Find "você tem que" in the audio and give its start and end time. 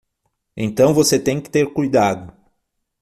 0.95-1.47